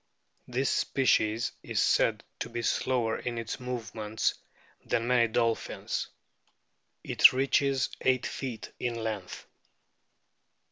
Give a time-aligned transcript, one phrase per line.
[0.47, 4.33] This species is said to be slower in its movements
[4.83, 6.07] than many dolphins.
[7.03, 9.45] It reaches eight feet in length.